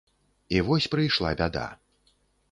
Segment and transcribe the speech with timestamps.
[0.55, 1.67] І вось прыйшла бяда.